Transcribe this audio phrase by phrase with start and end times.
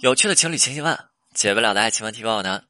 [0.00, 0.98] 有趣的情侣情绪问，
[1.32, 2.62] 解不了的爱情问题抱抱男。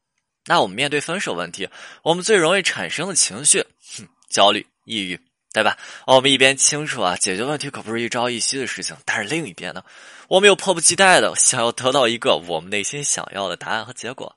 [0.44, 1.69] 那我们面对分手问题，
[2.05, 5.21] 我们最容易产生的情绪，哼，焦虑、抑郁，
[5.53, 5.77] 对吧？
[6.07, 9.83] 我们一边清楚啊，解决问题可不是一朝一夕的事情，但是另一边呢，
[10.29, 14.36] 我们又迫不及待的想要得到一个我们内心想要的答案和结果。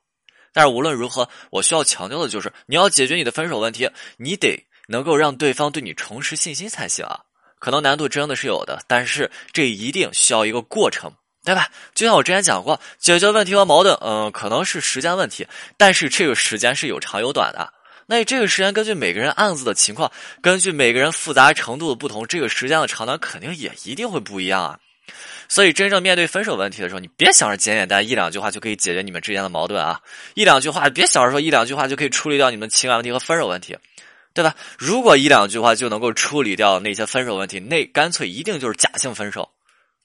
[0.51, 3.87] 但是无论如何，我需要强调的就是，你要解决你的分手问题，
[4.17, 7.21] 你得能够让对方对你重拾信心才行啊。
[7.59, 11.13] 可能难度真的是有的，但是这一定需要一个过程。
[11.43, 11.67] 对吧？
[11.95, 15.47] 就像我之前讲过，解决问题和矛盾，嗯，可能是时间问题，
[15.77, 17.73] 但是这个时间是有长有短的。
[18.05, 20.11] 那这个时间根据每个人案子的情况，
[20.41, 24.79] 根据每个人复杂程度的不同，这个时间的长短肯定也一定会不一样啊。
[25.47, 29.99] 所以，真正面对分手问题的时候，你别想着简简单一两句话就可以解决你们之间的矛盾啊！
[30.35, 33.75] 一两句话，别想着说一两句话就可以处理掉你们情感问题和分手问题，
[34.33, 34.55] 对吧？
[34.77, 39.49] 如果一两句话就能够处理掉那些分手问题，那干脆一定就是假性分手，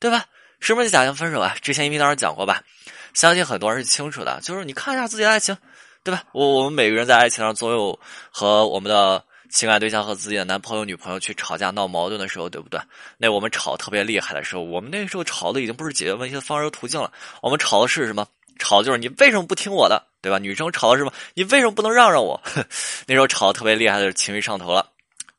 [0.01, 0.25] 对吧？
[0.65, 1.55] 什么是假性分手啊？
[1.61, 2.63] 之前音频当中讲过吧，
[3.13, 4.41] 相信很多人是清楚的。
[4.41, 5.55] 就是你看一下自己的爱情，
[6.03, 6.23] 对吧？
[6.33, 12.81] 我我们每个人在爱情上总有和我们的情感对象和自己的男朋友、女朋友去吵架闹矛盾的时候，对不对？
[13.19, 17.13] 那我们吵特别厉害的时候，我们那时候吵的已经不是解决问题的方式和途径了，
[17.43, 18.27] 我们吵的是什么？
[18.59, 20.39] 吵的就是你为什么不听我的，对吧？
[20.39, 21.13] 女生吵的是什么？
[21.35, 22.41] 你为什么不能让让我？
[23.07, 24.87] 那时候吵的特别厉害的是情绪上头了，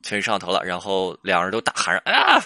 [0.03, 2.43] 情绪上头了，然后两人都大喊着：“哎呀！”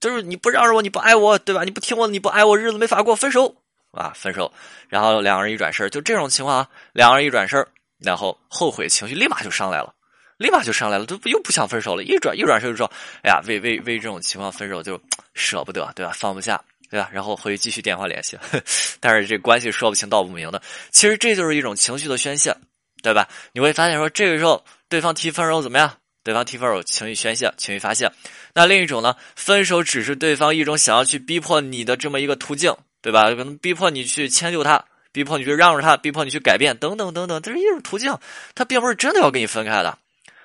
[0.00, 1.64] 就是你不让着我，你不爱我，对吧？
[1.64, 3.54] 你不听我，你不爱我，日子没法过，分手
[3.90, 4.52] 啊，分手。
[4.88, 7.66] 然后两个人一转身，就这种情况啊，两个人一转身，
[7.98, 9.92] 然后后悔情绪立马就上来了，
[10.36, 12.02] 立马就上来了，都又不想分手了。
[12.04, 12.90] 一转一转身就说
[13.22, 15.00] ：“哎呀，为为为这种情况分手就
[15.34, 16.12] 舍不得，对吧？
[16.14, 18.38] 放不下，对吧？”然后回去继续电话联系，
[19.00, 20.62] 但是这关系说不清道不明的。
[20.90, 22.54] 其实这就是一种情绪的宣泄，
[23.02, 23.28] 对吧？
[23.52, 25.92] 你会发现说，这个时候对方提分手怎么样？
[26.22, 28.10] 对方提分手，情绪宣泄，情绪发泄。
[28.54, 29.14] 那另一种呢？
[29.36, 33.30] 分手只是对方一种想要去逼迫你的这么一个途径，对吧？
[33.30, 38.16] 可能逼迫你去迁就他，逼迫你去让着他，逼迫你去改变，等等等等，这是一种途径。
[38.54, 39.96] 他并不是真的要跟你分开的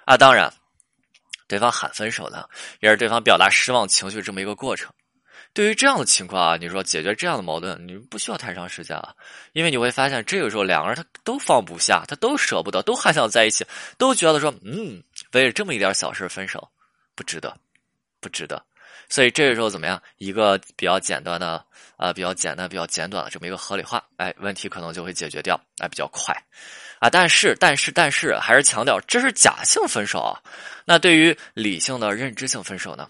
[0.06, 0.16] 啊！
[0.16, 0.54] 当然，
[1.48, 2.46] 对方喊分手呢，
[2.80, 4.92] 也是对方表达失望情绪这么一个过程。
[5.56, 9.14] 对于这样的情况啊，你说解决这样的矛盾，你不需要太长时间啊，
[9.52, 13.64] 因为你会发现，这个时候两个人他都放不下，他都舍不得，都还想在一起，
[14.00, 16.72] 都觉得说，嗯，为了这么一点小事分手，
[17.16, 17.56] 不值得，
[18.20, 18.64] 不值得。
[19.10, 20.02] 所以这个时候怎么样？
[20.18, 21.64] 一个比较简单的
[21.98, 26.34] 啊，比较简单、比较简短的这么一个合理化，哎，问题可能就会解决掉，哎，比较快
[27.00, 27.10] 啊。
[27.10, 30.40] 但是，但是，但是，还是强调这是假性分手啊。
[30.86, 33.08] 那对于理性的认知性分手呢？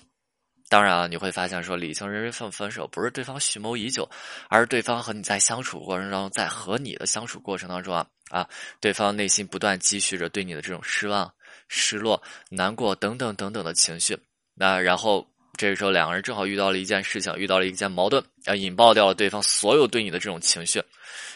[0.67, 4.09] 当然啊，你会发现说理性认知分分手不是对方蓄谋已久，
[4.49, 11.31] 而是对方和你在相处过程当中，在和你的相处过程当中啊啊，对方内心不断积蓄着对你的这种失望、
[11.75, 14.15] 失落、难过等等等等的情绪。
[14.53, 20.83] 那然后这个时候两个人正好遇到了一件事情，遇到了一件矛盾，啊，引爆掉了对方所有对你的这种情绪。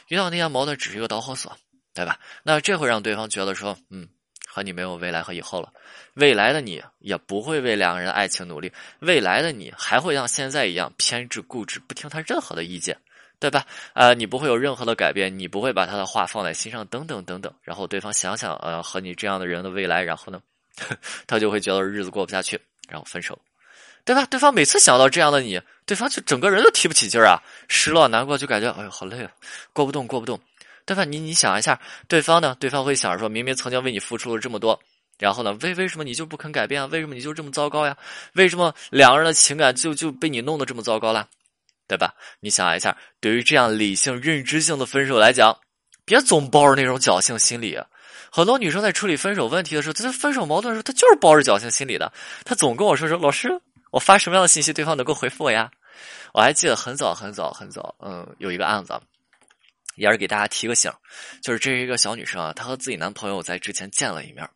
[0.09, 1.57] 遇到那些矛盾只是一个导火索，
[1.93, 2.19] 对吧？
[2.43, 4.07] 那这会让对方觉得说，嗯。
[4.49, 5.71] 和你没有未来和以后了，
[6.15, 8.71] 未来的你也不会为两个人的爱情努力，
[9.01, 12.97] 未来的你还会像现在一样偏执固执，不听他任何的意见，
[13.39, 13.65] 对吧？
[13.93, 17.53] 呃，你不会有任何的改变，你不会把他的话放在心上，等等等等。
[17.61, 20.41] 然后对方想想，呃，和你这样的人的未来，然后呢，
[21.27, 22.59] 他就会觉得日子过不下去，
[22.89, 23.37] 然后分手，
[24.05, 24.25] 对吧？
[24.25, 29.31] 对方每次想到这样的你，对方就整个人都提不起劲儿啊，失落难过，就感觉哎呦好累啊，
[29.73, 30.39] 过不动，过不动。
[30.85, 31.03] 对吧？
[31.03, 31.77] 你你想一下，
[32.07, 32.55] 对方呢？
[32.61, 34.79] 对方会想着说，明明曾经为你付出了这么多，
[35.19, 36.87] 然后呢，为为什么你就不肯改变啊？
[36.89, 37.97] 为什么你就这么糟糕呀？
[38.35, 41.27] 为什么两个人的情感就就被你弄得这么糟糕了？
[41.87, 42.13] 对吧？
[42.39, 45.57] 你想一下，对于这样理性认知性的分手来讲，
[46.05, 47.79] 别总抱着那种侥幸心理。
[48.31, 52.11] 很多女生在处理分手问题的时候，她在分手矛盾的时候，她就是抱着侥幸心理的。
[52.43, 53.49] 她总跟我说说，老师，
[53.91, 55.71] 我发什么样的信息，对方能够回复我呀？
[56.33, 58.93] 我还记得很早很早很早，嗯，有一个案子。
[59.95, 60.91] 也是给大家提个醒，
[61.41, 64.47] 就是这是一个小女生啊，她和自己男朋友在之前见了一面，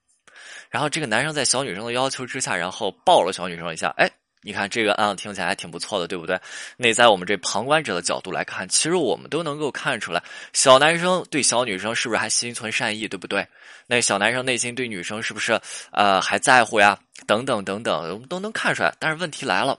[0.70, 3.88] 然后这个男生在小女生的要求之下，然后抱了小女生一下。
[3.98, 4.08] 哎，
[4.44, 6.40] 你看这个案子听起来还挺不错的，对不对？
[6.78, 10.24] 那在我们这旁观者的角度来看，其实我们都能够看出来，
[10.54, 13.48] 小男生对小女生是不是还心存善意，对不对？
[13.88, 15.60] 那小男生内心对女生是不是
[15.92, 16.98] 呃还在乎呀？
[17.28, 18.94] 等等等等，我们都能看出来。
[19.00, 19.78] 但是问题来了。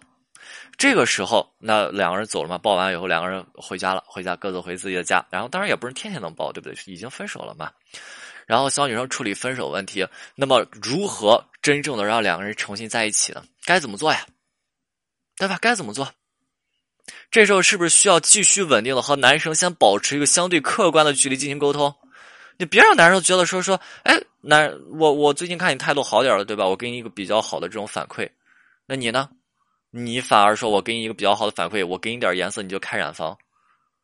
[0.78, 2.56] 这个时候，那两个人走了嘛？
[2.56, 5.24] 抱完以后，两个人回家了，回家各自回自己的家。
[5.30, 6.74] 然后，当然也不是天天能抱，对不对？
[6.86, 7.70] 已经分手了嘛。
[8.46, 10.04] 然后，小女生处理分手问题，
[10.34, 13.44] 那么如何真正的让两个人重新在一起呢？
[13.64, 14.24] 该怎么做呀？
[15.42, 15.58] 对吧？
[15.60, 16.08] 该怎么做？
[17.32, 21.92] 这时候是不是需要继续稳定的和男生先保持一个相对客观的距离进行沟通？
[22.58, 26.64] 你别让男生觉得说说，哎，男，我我最近看你态度好点了，对吧？
[26.64, 28.30] 我给你一个比较好的这种反馈，
[28.86, 29.28] 那你呢？
[29.90, 33.36] 你反而说，我给你一个比较好的反馈，我给你点颜色，你就开染房，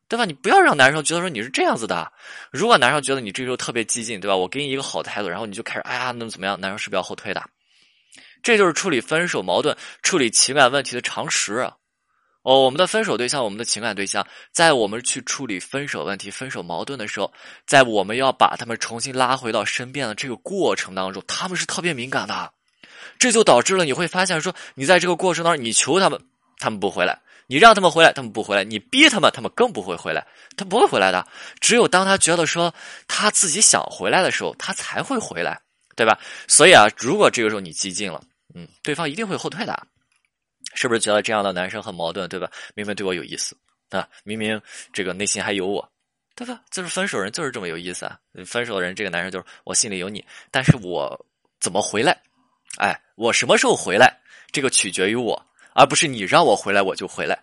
[0.09, 0.25] 对吧？
[0.25, 2.13] 你不要让男生觉得说你是这样子的。
[2.51, 4.35] 如果男生觉得你这时候特别激进，对吧？
[4.37, 6.61] 我给你一个好态度，然后你就开始哎呀，那怎么样？
[6.61, 7.41] 男生是不是要后退的？
[8.43, 11.71] 这就是处理分手矛盾、处理情感问题的常识。
[12.43, 17.31] 哦，我们的分手对象，我们的情感对象，在我们去处理分手问题、分手矛盾的时候，
[17.67, 22.51] 在我们要把他们重新拉回到身边的这个过程当中，他们是特别敏感的。
[23.19, 26.19] 这就导致了你会发现，说你在这个过程当中，你求他们，
[26.59, 27.19] 他们不回来；
[27.49, 30.27] 你让他们回来，他们不回来；你逼他们，他们更不会回来。
[30.57, 31.27] 他不会回来的。
[31.61, 32.73] 只有当他觉得说
[33.09, 35.61] 他自己想回来的时候，他才会回来，
[35.97, 36.19] 对吧？
[36.47, 38.23] 所以啊，如果这个时候你激进了，
[38.55, 39.87] 嗯，对方一定会后退的。
[40.75, 42.51] 是不是觉得这样的男生很矛盾，对吧？
[42.75, 43.57] 明明对我有意思
[43.91, 44.61] 啊，明明
[44.93, 45.93] 这个内心还有我，
[46.35, 46.61] 对吧？
[46.71, 48.19] 就是分手人就是这么有意思啊！
[48.45, 51.27] 分手的人，这个男生就是我心里有你，但是我
[51.59, 52.21] 怎么回来？
[52.79, 54.15] 哎，我什么时候回来？
[54.53, 55.43] 这个取决于我，
[55.75, 57.39] 而不是你让我回来我就回来。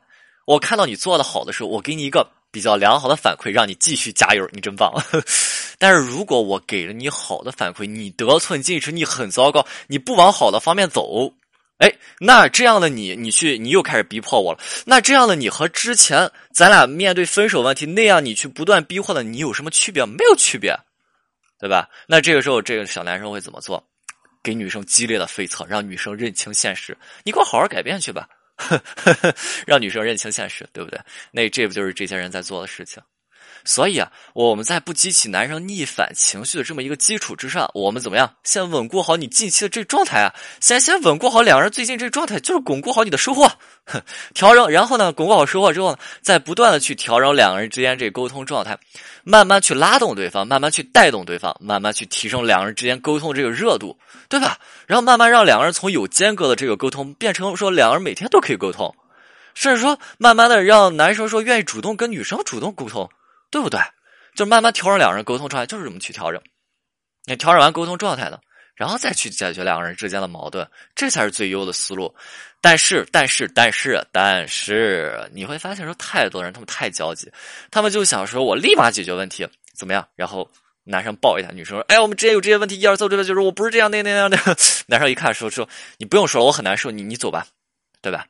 [0.45, 4.93] 我看到你做的好的时候，我给你一个比较良好的反馈，让你继续加油，你真棒。
[5.77, 11.33] 但是如果我给了你好的反馈，你得寸进尺，你很糟糕，你不往好的方面走。
[11.79, 14.59] 哎，那这样的你，你去，你又开始逼迫我了。
[14.85, 20.05] 那这样的你和之前咱俩面对分手问题那样，你去不断逼迫的你有什么区别？
[20.05, 20.73] 没有区别，
[21.59, 21.89] 对吧？
[22.07, 23.83] 那这个时候，这个小男生会怎么做？
[24.41, 26.97] 给女生激烈的飞测，让女生认清现实。
[27.25, 28.29] 你给我好好改变去吧，
[29.65, 30.99] 让女生认清现实，对不对？
[31.31, 33.01] 那这不就是这些人在做的事情？
[33.65, 38.31] 所以啊，我们在不激起男生逆反情绪的这么一个基础之上，我们怎么样？
[38.43, 43.51] 先稳固好你近期的这状态啊，先先稳固好两个人最近这状态，就是巩固好你的收获，
[44.35, 44.69] 调整。
[44.69, 48.77] 然后呢，巩固好收获之后呢，再不断的去调整两个人之间这沟通状态，
[49.23, 53.97] 慢慢去拉动对方，慢慢去带动对方，慢慢去提升两个人之间沟通这个热度，
[54.29, 54.59] 对吧？
[54.85, 58.93] 然后慢慢让两个人从有间隔的这个沟通，变成说两个人每天都可以沟通，
[59.55, 63.09] 甚至说慢慢的让男生说愿意主动跟女生主动沟通。
[63.51, 63.79] 对不对？
[64.35, 66.41] 就慢慢调整两人沟通状态，就是这么去调整。
[67.25, 68.37] 你调整完沟通状态呢，
[68.75, 72.13] 然后再去解决两个人之间的矛盾，这才是最优的思路。
[72.61, 77.31] 但是，但是，但是，但是，你会发现说，太多人他们太焦急，
[77.71, 80.05] 他们就想说我立马解决问题，怎么样？
[80.15, 80.49] 然后
[80.83, 84.37] 男生抱一下，女生说：“哎，我们之间有这些问题，一二三，这个就是我不是这样那那样的。”
[84.87, 87.47] 男生一看说说：“你不用说了，我很难受，你你走吧，
[88.01, 88.25] 对吧？”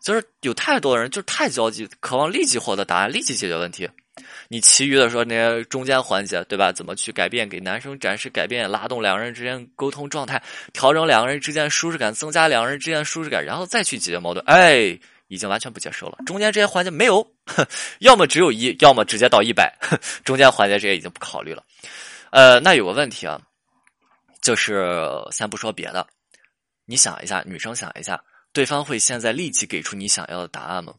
[0.00, 3.88] 就是有太多人就是太焦急，渴望立即获得答案，立即解决问题。
[4.48, 6.72] 你其余的说那些中间环节，对吧？
[6.72, 7.48] 怎么去改变？
[7.48, 14.44] 给男生展示改变，拉动两个人之间沟通状态，调整两个人之间舒适感，增加两个人之间舒适感，然后再去解决矛盾。
[14.46, 16.18] 哎，已经完全不接受了。
[16.26, 17.26] 中间这些环节没有，
[18.00, 19.72] 要么只有一，要么直接到一百。
[20.24, 21.62] 中间环节这些已经不考虑了。
[22.30, 23.40] 呃，那有个问题啊，
[24.40, 24.84] 就是
[25.30, 26.06] 先不说别的，
[26.86, 28.22] 你想一下，女生想一下，
[28.52, 30.94] 对方会现在立即给出你想要的答案吗？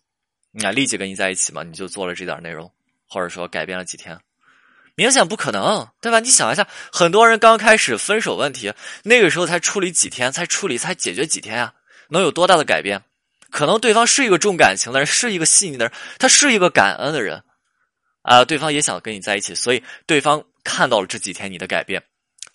[0.53, 1.63] 你看，立即跟你在一起吗？
[1.63, 2.69] 你就做了这点内容。
[3.11, 4.17] 或者说改变了几天，
[4.95, 6.21] 明显不可能，对吧？
[6.21, 8.71] 你想一下，很多人刚开始分手问题，
[9.03, 11.73] 那个时候才处理几天，才处理才解决几天啊，
[12.07, 13.03] 能有多大的改变？
[13.49, 17.43] 可能对方是一个重感情的人，是一个细腻的人，他是一个感恩的人，
[18.21, 22.01] 啊，对方也想跟你在一起，所以对方看到了这几天你的改变，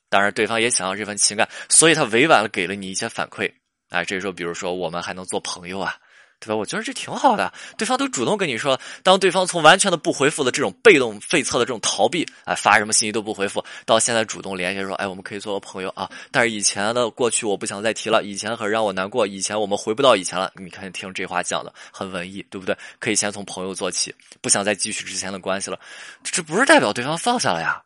[0.08, 3.53] 当然对方也想要这份情感，所以他委婉的给了你一些反馈，
[3.91, 5.94] 啊，这时候比如说我们还能做朋友啊。
[6.38, 6.56] 对吧？
[6.56, 16.08] 我觉得这挺好的，对方都主动跟你说，当对方从完全的不回复的这种被动废测的这种逃避，哎，发什么信息都不回复，到现在主动联系说，哎，我们可以做个朋友啊。
[16.31, 20.53] 但是以前的过去我不想再提了，以前很让我难过，以前我们回不到以前了。
[20.56, 22.77] 你看，听这话讲的很文艺，对不对？
[22.99, 25.79] 可以先从朋友做起，不想再继续之前的关系了。
[26.22, 27.82] 这不是代表对方放下了呀？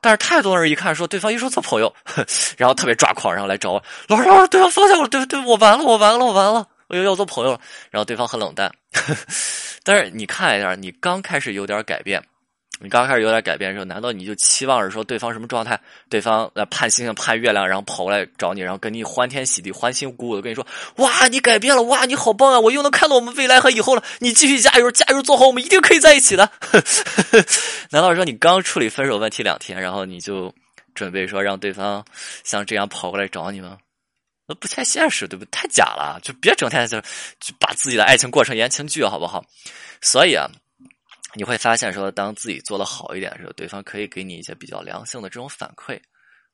[0.00, 1.94] 但是太多人一看说对方一说做朋友，
[2.58, 6.66] 然后特别抓狂，然后来找我，老师老师，对方放下我，对对，我完了，我完了，我完了。
[6.96, 7.58] 又要做朋友，
[7.90, 8.72] 然后对方很冷淡，
[9.84, 12.22] 但是你看一下，你刚开始有点改变，
[12.80, 15.78] 你刚开始有点改变的时候，难道你就期望着说对方什么状态？
[16.08, 22.60] 对方来盼星星盼月亮，然后跑过来找你，然后跟你欢天喜地、欢欣鼓舞的跟你说：“哇，你改变了，哇，你好棒啊！
[22.60, 26.50] 我又能看到我们未来和以后了，你继续加油，加油，做好，我们一定可以在一起的。
[27.90, 30.52] ”难道说你刚处理分手问题两天，然后你就
[30.94, 32.04] 准备说让对方
[32.44, 33.78] 像这样跑过来找你吗？
[34.46, 35.48] 那不太现实，对不对？
[35.50, 37.00] 太假了，就别整天就
[37.40, 39.44] 就把自己的爱情过成言情剧，好不好？
[40.00, 40.50] 所以啊，
[41.34, 46.00] 你会发现说，当自己做的好一点的时候，对方可以给你一些比较良性的这种反馈，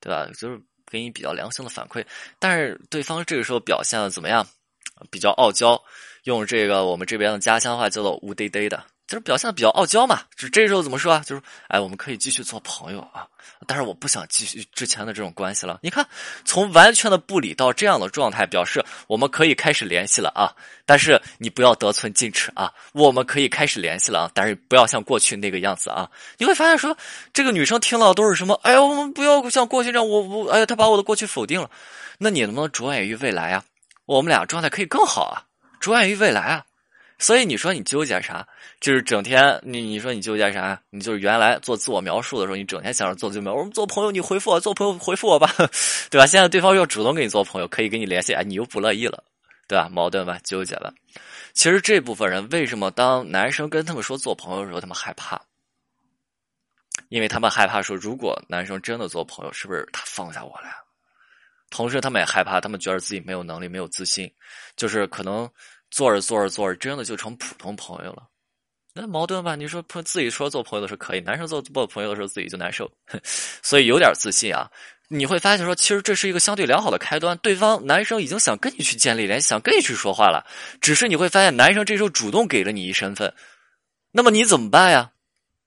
[0.00, 0.26] 对吧？
[0.38, 2.04] 就是给你比较良性的反馈。
[2.38, 4.46] 但是对方这个时候表现的怎么样？
[5.12, 5.80] 比较傲娇，
[6.24, 10.20] 用这个我们这边的家乡话叫做“乌嘚嘚”的，就是表现的比较傲娇嘛。
[10.36, 11.22] 就这时候怎么说啊？
[11.26, 13.26] 就是哎，我们可以继续做朋友啊，
[13.66, 15.80] 但是我不想继续之前的这种关系了。
[15.82, 16.06] 你看，
[16.44, 20.54] 从完全的不理到这样的状态，表示我们可以开始联系了啊。
[20.86, 26.08] 但是你不要得寸进尺啊，我们可以开始联系了啊，但是不要像过去那个样子啊。
[26.36, 26.96] 你会发现说，
[27.32, 28.60] 这个女生听到都是什么？
[28.62, 31.70] 哎呀，我们不要像过去这样，我我哎呀，她把我的过去否定了。
[32.18, 33.64] 那你能不能着眼于未来啊？
[34.04, 35.44] 我们俩状态可以更好啊，
[35.80, 36.64] 着眼于未来啊。
[37.18, 38.46] 所以你说你纠结啥？
[38.80, 40.80] 就是整天你你说你纠结啥？
[40.90, 45.52] 你就是原来做自我描述的时候，你整天想着做自我，我们做朋友，你回复我，做朋友回复我吧，
[46.10, 46.24] 对吧？
[46.26, 49.24] 现在对方又主动跟你做朋友，可以跟你联系，哎，你又不乐意了，
[49.66, 49.88] 对吧？
[49.90, 50.92] 矛盾吧，纠结吧。
[51.54, 55.40] 其实这部分人为什么当男生跟他们说做朋友的时候，他们害怕？
[57.08, 60.68] 因为他们害怕说，如果男生真的做朋友，是不是他放下我了？
[61.68, 64.32] 同时，他们也害怕，他们觉得自己没有能力，没有自信，
[64.76, 65.50] 就是可能。
[65.90, 68.22] 做着做着做着，真的就成普通朋友了，
[68.94, 69.54] 那矛盾吧？
[69.56, 72.90] 你说朋自己说做朋友的时候可以，男生做做朋友的时候自己就难受，
[73.62, 74.70] 所以有点自信啊。
[75.10, 80.44] 你会发现说，其实这是一个相对良好的开端，对方男生已经想跟你去建立联系，想跟你去说话了，
[80.82, 83.32] 只是你会发现男生这时候主动给了你一身份，
[84.12, 85.12] 那么你怎么办呀？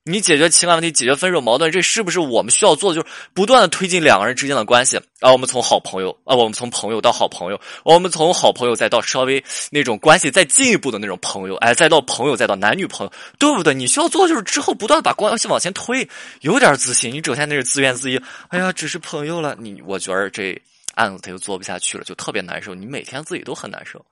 [0.03, 2.99] 你解决情感问题，解决分手矛盾，这是不是我们需要做的？
[2.99, 5.31] 就是不断的推进两个人之间的关系啊。
[5.31, 13.75] 我们从好朋友啊，我们从朋友到好朋友，我们从好朋友再到稍微那种关系再进一步的那种朋友，哎，再到朋友，再到男女朋友，对不对？
[13.75, 17.13] 你需要做的就是之后不断把关系往前推，有点自信。
[17.13, 19.55] 你整天那是自怨自艾，哎呀，只是朋友了。
[19.59, 20.59] 你我觉得这
[20.95, 22.73] 案子他就做不下去了，就特别难受。
[22.73, 24.03] 你每天自己都很难受。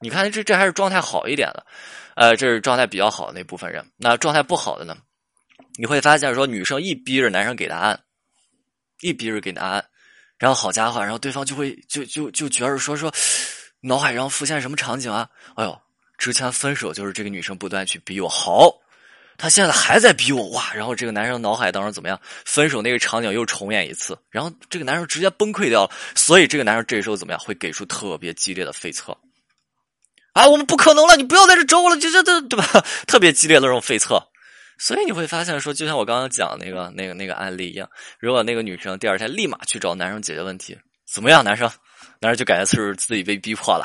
[0.00, 1.66] 你看这这还是状态好一点的，
[2.16, 3.84] 呃，这是状态比较好的那部分人。
[3.98, 4.96] 那状态不好的呢？
[5.76, 8.00] 你会发现，说女生一逼着男生给答案，
[9.00, 9.84] 一逼着给答案，
[10.38, 13.12] 然后好家伙，然后对方就会就就就觉得说说，
[13.80, 15.28] 脑海上浮现什么场景啊？
[15.56, 15.80] 哎呦，
[16.16, 18.72] 之前分手就是这个女生不断去逼我，好，
[19.36, 20.72] 她现在还在逼我，哇！
[20.74, 22.20] 然后这个男生脑海当中怎么样？
[22.44, 25.90] 分手那个场景又重演一次，然后这个男生直接崩溃掉了。
[26.14, 27.40] 所以这个男生这时候怎么样？
[27.40, 29.16] 会给出特别激烈的废策，
[30.32, 32.64] 啊，我们不可能了，你不要在这找我了，就这这对吧？
[33.08, 34.22] 特别激烈的这种废策。
[34.78, 37.88] 所以你会发现，说就像我刚刚讲那个、那个、那个案例一样，
[38.18, 40.76] 如果那个女生第二天立马去找男生解决问题，
[41.12, 41.44] 怎么样？
[41.44, 41.70] 男生，
[42.20, 43.84] 男生就感觉是自己被逼迫了，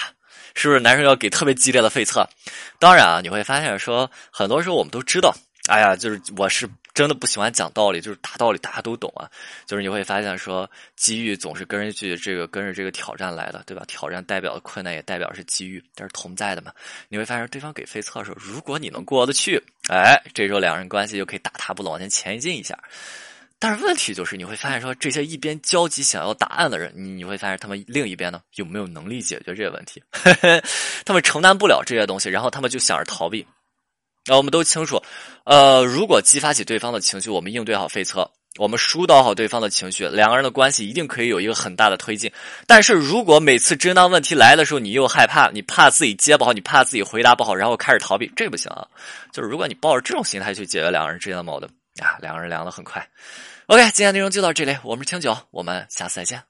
[0.55, 0.79] 是不是？
[0.79, 2.27] 男生要给特别激烈的费策。
[2.79, 5.33] 当然啊，你会发现说，很多时候我们都知道，
[5.69, 6.69] 哎呀，就是我是。
[6.99, 9.23] 真的不喜欢讲道理，就是大道理大家都懂啊。
[9.65, 13.85] 就是你会发现说，机遇总是跟着去这个跟着这个挑战来的，对吧？
[13.87, 16.73] 挑战代表的困难也代表是机遇，但是同在的嘛。
[17.07, 22.77] 你会发现对方给飞测的时候，如果你能过得去，哎，这时候两人关系就可以大踏步的往前前进一下。
[23.59, 30.03] 但是问题就是你会发现说，这些一边焦急想要答案的人，你你会发现他们另一边呢有没有能力解决这些问题？
[31.05, 33.47] 他们承担不了这些东西，然后他们就想着逃避。
[34.29, 35.01] 那我们都清楚，
[35.43, 42.31] 呃，如果激发起对方的情绪，我们应对好费策，我们疏导好对方的情绪，两个人的关系一定可以有一个很大的推进。
[42.67, 48.87] 但是如果每次真当问题来的时候，你又害怕，你怕自己接不好，你怕自己回答不好，然后开始逃避，这不行啊！
[49.33, 53.03] 就是如果你抱着这种心态去解决两个人之间的矛盾啊，两个人凉的很快。
[53.65, 56.43] OK，今天内容就到这里，我们是清酒，我们下次再见。